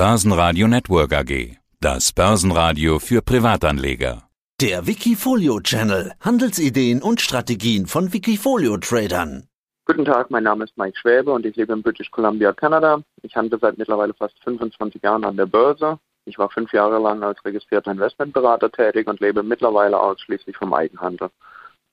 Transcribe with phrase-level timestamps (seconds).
[0.00, 1.58] Börsenradio Network AG.
[1.78, 4.22] Das Börsenradio für Privatanleger.
[4.58, 6.12] Der Wikifolio Channel.
[6.20, 9.46] Handelsideen und Strategien von Wikifolio Tradern.
[9.84, 13.02] Guten Tag, mein Name ist Mike Schwäbe und ich lebe in British Columbia, Kanada.
[13.20, 15.98] Ich handle seit mittlerweile fast 25 Jahren an der Börse.
[16.24, 21.28] Ich war fünf Jahre lang als registrierter Investmentberater tätig und lebe mittlerweile ausschließlich vom Eigenhandel.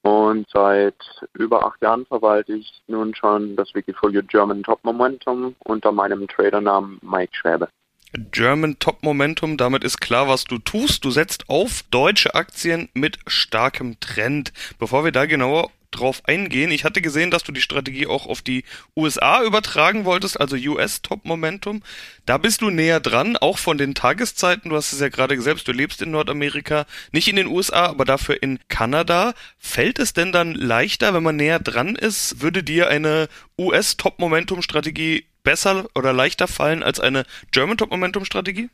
[0.03, 0.95] Und seit
[1.33, 6.99] über acht Jahren verwalte ich nun schon das Wikifolio German Top Momentum unter meinem Tradernamen
[7.01, 7.67] Mike Schwäbe.
[8.13, 11.03] German Top Momentum, damit ist klar, was du tust.
[11.03, 14.53] Du setzt auf deutsche Aktien mit starkem Trend.
[14.79, 18.41] Bevor wir da genauer drauf eingehen, ich hatte gesehen, dass du die Strategie auch auf
[18.41, 18.63] die
[18.95, 21.81] USA übertragen wolltest, also US Top Momentum.
[22.25, 24.69] Da bist du näher dran, auch von den Tageszeiten.
[24.69, 28.05] Du hast es ja gerade selbst, du lebst in Nordamerika, nicht in den USA, aber
[28.05, 29.33] dafür in Kanada.
[29.57, 32.41] Fällt es denn dann leichter, wenn man näher dran ist?
[32.41, 37.89] Würde dir eine US Top Momentum Strategie besser oder leichter fallen als eine German Top
[37.89, 38.69] Momentum Strategie?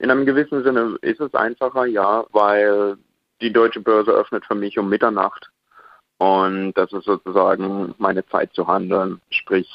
[0.00, 2.96] In einem gewissen Sinne ist es einfacher, ja, weil
[3.40, 5.50] die deutsche Börse öffnet für mich um Mitternacht.
[6.18, 9.20] Und das ist sozusagen meine Zeit zu handeln.
[9.30, 9.68] Sprich,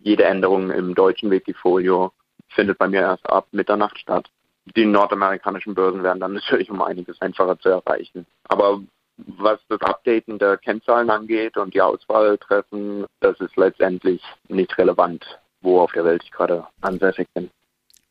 [0.00, 2.10] jede Änderung im deutschen Wikifolio
[2.48, 4.28] findet bei mir erst ab Mitternacht statt.
[4.74, 8.26] Die nordamerikanischen Börsen werden dann natürlich um einiges einfacher zu erreichen.
[8.48, 8.80] Aber
[9.16, 15.24] was das Updaten der Kennzahlen angeht und die Auswahl treffen, das ist letztendlich nicht relevant
[15.60, 17.50] wo auf der Welt ich gerade ansässig bin.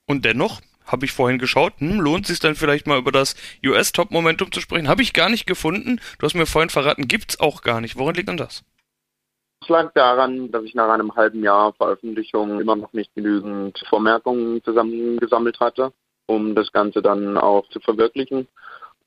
[0.05, 3.35] Und dennoch habe ich vorhin geschaut, hm, lohnt es sich dann vielleicht mal über das
[3.63, 4.87] US-Top-Momentum zu sprechen?
[4.87, 5.99] Habe ich gar nicht gefunden.
[6.17, 7.97] Du hast mir vorhin verraten, gibt es auch gar nicht.
[7.97, 8.63] Woran liegt denn das?
[9.61, 14.63] Es lag daran, dass ich nach einem halben Jahr Veröffentlichung immer noch nicht genügend Vormerkungen
[14.63, 15.91] zusammengesammelt hatte,
[16.25, 18.47] um das Ganze dann auch zu verwirklichen.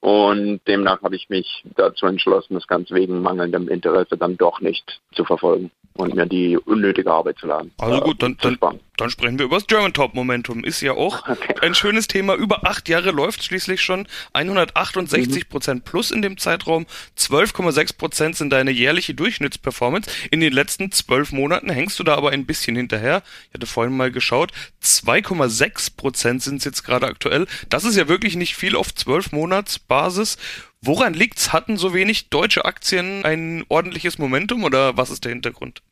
[0.00, 5.00] Und demnach habe ich mich dazu entschlossen, das Ganze wegen mangelndem Interesse dann doch nicht
[5.14, 7.72] zu verfolgen und mir die unnötige Arbeit zu laden.
[7.78, 8.58] Also gut, dann, dann,
[8.96, 10.64] dann sprechen wir über das German Top Momentum.
[10.64, 11.54] Ist ja auch okay.
[11.60, 12.34] ein schönes Thema.
[12.34, 16.86] Über acht Jahre läuft schließlich schon 168 Prozent plus in dem Zeitraum.
[17.18, 20.10] 12,6 Prozent sind deine jährliche Durchschnittsperformance.
[20.30, 23.22] In den letzten zwölf Monaten hängst du da aber ein bisschen hinterher.
[23.48, 24.52] Ich hatte vorhin mal geschaut.
[24.82, 27.46] 2,6 Prozent sind es jetzt gerade aktuell.
[27.68, 30.38] Das ist ja wirklich nicht viel auf zwölf Monatsbasis.
[30.82, 31.52] Woran liegt's?
[31.52, 35.82] Hatten so wenig deutsche Aktien ein ordentliches Momentum oder was ist der Hintergrund?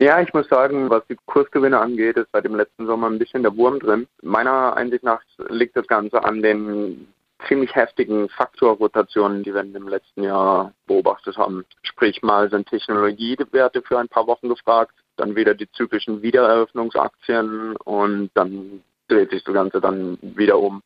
[0.00, 3.42] Ja, ich muss sagen, was die Kursgewinne angeht, ist seit dem letzten Sommer ein bisschen
[3.42, 4.06] der Wurm drin.
[4.22, 7.08] Meiner Einsicht nach liegt das Ganze an den
[7.48, 11.64] ziemlich heftigen Faktorrotationen, die wir dem letzten Jahr beobachtet haben.
[11.82, 18.30] Sprich mal sind Technologiewerte für ein paar Wochen gefragt, dann wieder die zyklischen Wiedereröffnungsaktien und
[18.34, 20.82] dann dreht sich das Ganze dann wieder um.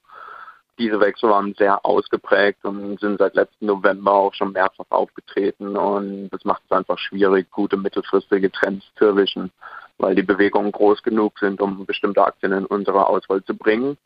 [0.78, 6.30] Diese Wechsel waren sehr ausgeprägt und sind seit letzten November auch schon mehrfach aufgetreten und
[6.30, 9.50] das macht es einfach schwierig, gute mittelfristige Trends zu erwischen,
[9.98, 13.98] weil die Bewegungen groß genug sind, um bestimmte Aktien in unsere Auswahl zu bringen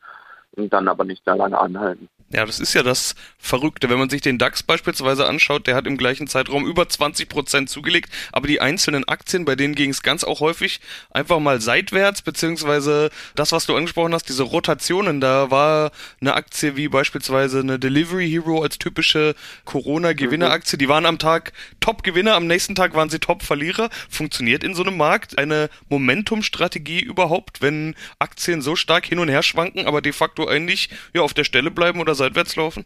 [0.57, 2.09] und dann aber nicht sehr lange anhalten.
[2.29, 3.89] Ja, das ist ja das Verrückte.
[3.89, 7.69] Wenn man sich den DAX beispielsweise anschaut, der hat im gleichen Zeitraum über 20 Prozent
[7.69, 12.21] zugelegt, aber die einzelnen Aktien, bei denen ging es ganz auch häufig einfach mal seitwärts,
[12.21, 17.79] beziehungsweise das, was du angesprochen hast, diese Rotationen, da war eine Aktie wie beispielsweise eine
[17.79, 19.33] Delivery Hero als typische
[19.63, 23.89] Corona-Gewinneraktie, die waren am Tag Top-Gewinner, am nächsten Tag waren sie Top-Verlierer.
[24.09, 29.43] Funktioniert in so einem Markt eine Momentum-Strategie überhaupt, wenn Aktien so stark hin und her
[29.43, 32.85] schwanken, aber de facto eigentlich ja auf der Stelle bleiben oder seitwärts laufen?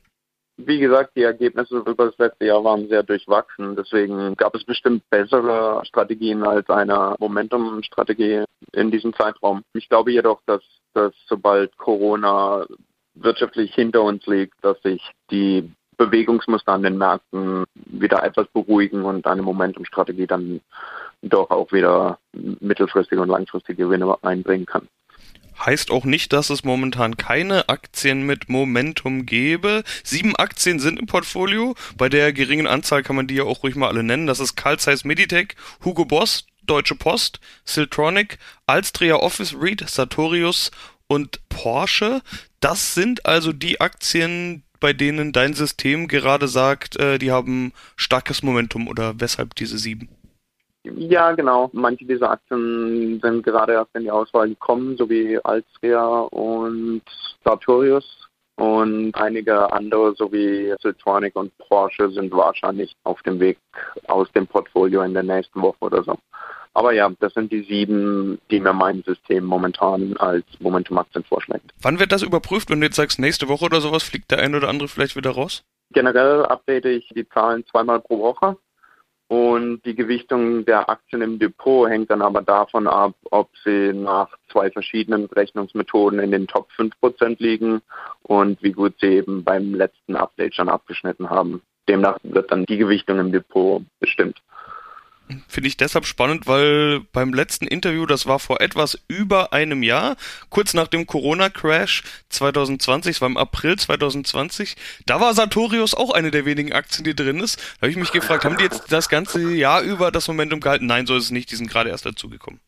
[0.58, 3.75] Wie gesagt, die Ergebnisse über das letzte Jahr waren sehr durchwachsen.
[3.75, 8.44] Deswegen gab es bestimmt bessere Strategien als eine Momentum-Strategie
[8.74, 9.64] in diesem Zeitraum.
[9.74, 10.62] Ich glaube jedoch, dass,
[10.94, 12.66] dass sobald Corona
[13.16, 19.25] wirtschaftlich hinter uns liegt, dass sich die Bewegungsmuster an den Märkten wieder etwas beruhigen und
[19.28, 20.62] eine Momentum-Strategie dann
[21.22, 24.88] doch auch wieder mittelfristige und langfristige Gewinne einbringen kann.
[25.64, 29.84] Heißt auch nicht, dass es momentan keine Aktien mit Momentum gäbe.
[30.04, 31.76] Sieben Aktien sind im Portfolio.
[31.98, 34.26] Bei der geringen Anzahl kann man die ja auch ruhig mal alle nennen.
[34.26, 35.56] Das ist Carl Zeiss Meditech,
[35.86, 40.72] Hugo Boss, Deutsche Post, Siltronic, Alstria Office REIT, Sartorius
[41.08, 42.22] und Porsche.
[42.60, 48.42] Das sind also die Aktien, bei denen dein System gerade sagt, äh, die haben starkes
[48.42, 50.10] Momentum oder weshalb diese sieben?
[50.83, 51.69] Ja, genau.
[51.74, 57.04] Manche dieser Aktien sind gerade erst in die Auswahl gekommen, sowie Alstria und
[57.44, 58.30] Sartorius.
[58.56, 63.57] Und einige andere, sowie Siltronic und Porsche, sind wahrscheinlich auf dem Weg
[64.07, 66.18] aus dem Portfolio in der nächsten Woche oder so.
[66.74, 71.72] Aber ja, das sind die sieben, die mir mein System momentan als Momentum-Aktien vorschlägt.
[71.81, 74.56] Wann wird das überprüft, wenn du jetzt sagst, nächste Woche oder sowas, fliegt der ein
[74.56, 75.63] oder andere vielleicht wieder raus?
[75.92, 78.57] Generell update ich die Zahlen zweimal pro Woche
[79.31, 84.28] Und die Gewichtung der Aktien im Depot hängt dann aber davon ab, ob sie nach
[84.51, 87.81] zwei verschiedenen Berechnungsmethoden in den Top 5% liegen
[88.24, 91.62] und wie gut sie eben beim letzten Update schon abgeschnitten haben.
[91.88, 94.42] Demnach wird dann die Gewichtung im Depot bestimmt.
[95.48, 100.16] Finde ich deshalb spannend, weil beim letzten Interview, das war vor etwas über einem Jahr,
[100.50, 104.75] kurz nach dem Corona-Crash 2020, es war im April 2020,
[105.06, 107.57] da war Sartorius auch eine der wenigen Aktien, die drin ist.
[107.57, 110.86] Da habe ich mich gefragt, haben die jetzt das ganze Jahr über das Momentum gehalten?
[110.86, 112.60] Nein, so ist es nicht, die sind gerade erst dazugekommen.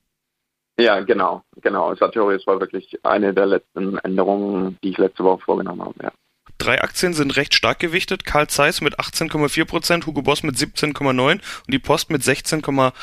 [0.79, 1.93] Ja, genau, genau.
[1.95, 6.11] Sartorius war wirklich eine der letzten Änderungen, die ich letzte Woche vorgenommen habe, ja.
[6.63, 8.23] Drei Aktien sind recht stark gewichtet.
[8.23, 12.93] Carl Zeiss mit 18,4 Prozent, Hugo Boss mit 17,9 und die Post mit 16,8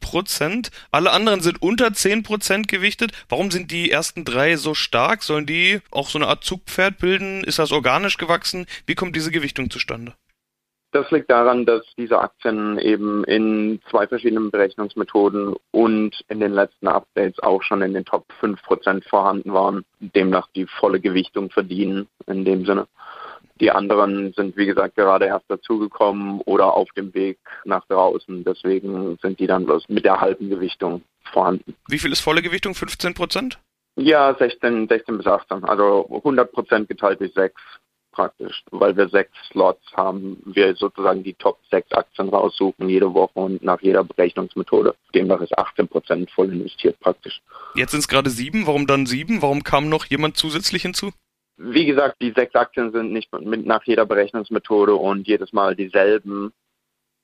[0.00, 0.70] Prozent.
[0.90, 3.12] Alle anderen sind unter 10 Prozent gewichtet.
[3.30, 5.22] Warum sind die ersten drei so stark?
[5.22, 7.42] Sollen die auch so eine Art Zugpferd bilden?
[7.44, 8.66] Ist das organisch gewachsen?
[8.84, 10.14] Wie kommt diese Gewichtung zustande?
[10.92, 16.86] Das liegt daran, dass diese Aktien eben in zwei verschiedenen Berechnungsmethoden und in den letzten
[16.86, 22.44] Updates auch schon in den Top 5% vorhanden waren, demnach die volle Gewichtung verdienen in
[22.44, 22.86] dem Sinne.
[23.58, 28.44] Die anderen sind, wie gesagt, gerade erst dazugekommen oder auf dem Weg nach draußen.
[28.44, 31.02] Deswegen sind die dann bloß mit der halben Gewichtung
[31.32, 31.74] vorhanden.
[31.88, 32.74] Wie viel ist volle Gewichtung?
[32.74, 33.56] 15%
[33.96, 35.64] Ja, 16, 16 bis 18.
[35.64, 37.54] Also 100% geteilt durch 6
[38.12, 43.32] praktisch, weil wir sechs Slots haben, wir sozusagen die Top 6 Aktien raussuchen jede Woche
[43.34, 44.94] und nach jeder Berechnungsmethode.
[45.14, 47.40] Demnach ist 18 Prozent voll investiert praktisch.
[47.74, 48.66] Jetzt sind es gerade sieben.
[48.66, 49.42] Warum dann sieben?
[49.42, 51.10] Warum kam noch jemand zusätzlich hinzu?
[51.56, 56.52] Wie gesagt, die sechs Aktien sind nicht mit nach jeder Berechnungsmethode und jedes Mal dieselben.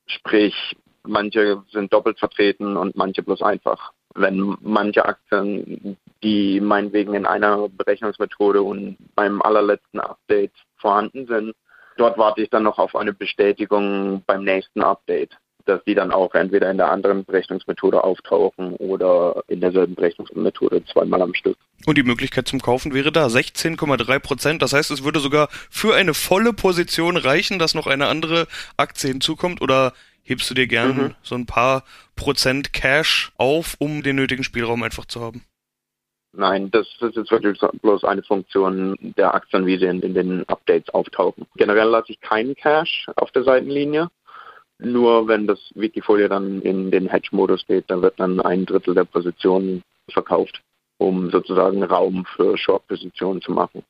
[0.07, 0.55] Sprich,
[1.03, 3.93] manche sind doppelt vertreten und manche bloß einfach.
[4.15, 11.55] Wenn manche Aktien, die meinetwegen in einer Berechnungsmethode und beim allerletzten Update vorhanden sind.
[11.97, 16.35] Dort warte ich dann noch auf eine Bestätigung beim nächsten Update, dass die dann auch
[16.35, 21.57] entweder in der anderen Berechnungsmethode auftauchen oder in derselben Berechnungsmethode zweimal am Stück.
[21.87, 24.63] Und die Möglichkeit zum Kaufen wäre da 16,3 Prozent.
[24.63, 28.47] Das heißt, es würde sogar für eine volle Position reichen, dass noch eine andere
[28.77, 29.93] Aktie hinzukommt oder
[30.23, 31.15] hebst du dir gern mhm.
[31.23, 31.85] so ein paar
[32.15, 35.45] Prozent Cash auf, um den nötigen Spielraum einfach zu haben?
[36.39, 40.49] Nein, das ist jetzt wirklich bloß eine Funktion der Aktien, wie sie in, in den
[40.49, 41.47] Updates auftauchen.
[41.57, 44.09] Generell lasse ich keinen Cash auf der Seitenlinie.
[44.79, 49.03] Nur wenn das Wikifolio dann in den Hedge-Modus geht, dann wird dann ein Drittel der
[49.03, 49.83] Positionen
[50.13, 50.63] verkauft,
[50.99, 53.83] um sozusagen Raum für Short-Positionen zu machen.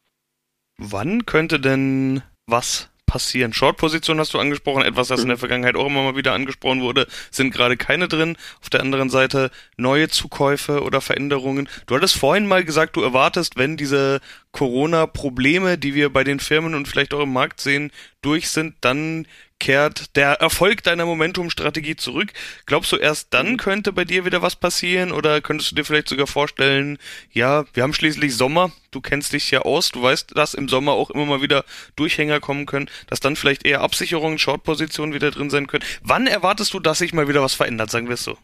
[0.78, 3.52] Wann könnte denn was passieren.
[3.52, 5.40] Short-Position hast du angesprochen, etwas, das in der mhm.
[5.40, 8.36] Vergangenheit auch immer mal wieder angesprochen wurde, sind gerade keine drin.
[8.62, 11.68] Auf der anderen Seite neue Zukäufe oder Veränderungen.
[11.86, 14.20] Du hattest vorhin mal gesagt, du erwartest, wenn diese
[14.52, 17.90] Corona-Probleme, die wir bei den Firmen und vielleicht auch im Markt sehen,
[18.22, 19.26] durch sind, dann
[19.58, 22.32] kehrt der Erfolg deiner Momentum-Strategie zurück.
[22.66, 23.56] Glaubst du, erst dann mhm.
[23.56, 26.98] könnte bei dir wieder was passieren oder könntest du dir vielleicht sogar vorstellen,
[27.32, 30.92] ja, wir haben schließlich Sommer, du kennst dich ja aus, du weißt, dass im Sommer
[30.92, 31.64] auch immer mal wieder
[31.96, 35.84] Durchhänger kommen können, dass dann vielleicht eher Absicherungen, Short-Positionen wieder drin sein können.
[36.02, 38.36] Wann erwartest du, dass sich mal wieder was verändert, sagen wir es so?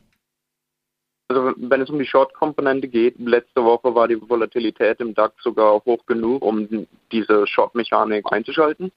[1.29, 5.83] Also wenn es um die Short-Komponente geht, letzte Woche war die Volatilität im DAX sogar
[5.85, 8.93] hoch genug, um diese Short-Mechanik einzuschalten.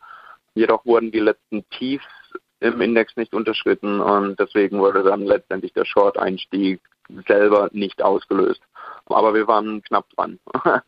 [0.57, 2.05] Jedoch wurden die letzten Tiefs
[2.59, 6.81] im Index nicht unterschritten und deswegen wurde dann letztendlich der Short-Einstieg
[7.27, 8.61] selber nicht ausgelöst.
[9.05, 10.39] Aber wir waren knapp dran.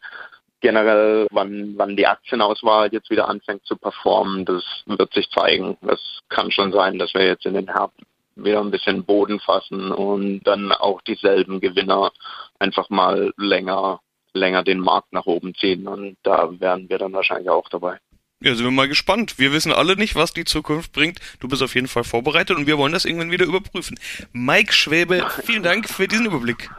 [0.62, 5.77] Generell, wann, wann die Aktienauswahl jetzt wieder anfängt zu performen, das wird sich zeigen.
[5.82, 8.01] Das kann schon sein, dass wir jetzt in den Herbst
[8.36, 12.12] wieder ein bisschen Boden fassen und dann auch dieselben Gewinner
[12.58, 14.01] einfach mal länger,
[14.34, 15.88] länger den Markt nach oben ziehen.
[15.88, 18.00] Und da wären wir dann wahrscheinlich auch dabei.
[18.41, 19.38] Ja, sind wir mal gespannt.
[19.38, 21.19] Wir wissen alle nicht, was die Zukunft bringt.
[21.41, 24.00] Du bist auf jeden Fall vorbereitet und wir wollen das irgendwann wieder überprüfen.
[24.31, 26.69] Mike Schwäbe, vielen Dank für diesen Überblick.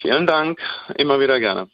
[0.00, 0.58] Vielen Dank,
[0.98, 1.68] immer wieder gerne.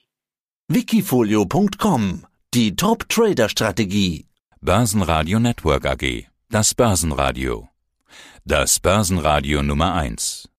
[0.69, 4.27] Wikifolio.com Die Top Trader Strategie.
[4.61, 6.27] Börsenradio Network AG.
[6.51, 7.69] Das Börsenradio.
[8.45, 10.49] Das Börsenradio Nummer 1.